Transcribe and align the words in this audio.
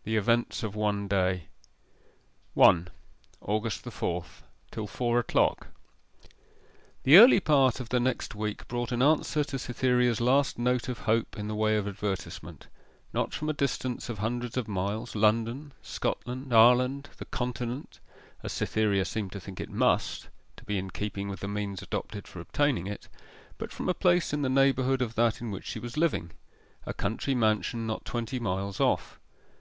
IV. 0.00 0.04
THE 0.06 0.16
EVENTS 0.16 0.62
OF 0.64 0.74
ONE 0.74 1.06
DAY 1.06 1.44
1. 2.54 2.88
AUGUST 3.42 3.84
THE 3.84 3.92
FOURTH. 3.92 4.42
TILL 4.72 4.88
FOUR 4.88 5.20
O'CLOCK 5.20 5.68
The 7.04 7.16
early 7.16 7.38
part 7.38 7.78
of 7.78 7.90
the 7.90 8.00
next 8.00 8.34
week 8.34 8.66
brought 8.66 8.90
an 8.90 9.02
answer 9.02 9.44
to 9.44 9.56
Cytherea's 9.56 10.20
last 10.20 10.58
note 10.58 10.88
of 10.88 10.98
hope 11.02 11.38
in 11.38 11.46
the 11.46 11.54
way 11.54 11.76
of 11.76 11.86
advertisement 11.86 12.66
not 13.12 13.32
from 13.32 13.48
a 13.48 13.52
distance 13.52 14.08
of 14.08 14.18
hundreds 14.18 14.56
of 14.56 14.66
miles, 14.66 15.14
London, 15.14 15.72
Scotland, 15.80 16.52
Ireland, 16.52 17.10
the 17.18 17.24
Continent 17.24 18.00
as 18.42 18.52
Cytherea 18.52 19.04
seemed 19.04 19.30
to 19.30 19.38
think 19.40 19.60
it 19.60 19.70
must, 19.70 20.26
to 20.56 20.64
be 20.64 20.76
in 20.76 20.90
keeping 20.90 21.28
with 21.28 21.38
the 21.38 21.46
means 21.46 21.82
adopted 21.82 22.26
for 22.26 22.40
obtaining 22.40 22.88
it, 22.88 23.06
but 23.58 23.70
from 23.70 23.88
a 23.88 23.94
place 23.94 24.32
in 24.32 24.42
the 24.42 24.48
neighbourhood 24.48 25.00
of 25.00 25.14
that 25.14 25.40
in 25.40 25.52
which 25.52 25.66
she 25.66 25.78
was 25.78 25.96
living 25.96 26.32
a 26.84 26.92
country 26.92 27.36
mansion 27.36 27.86
not 27.86 28.04
twenty 28.04 28.40
miles 28.40 28.80
off. 28.80 29.20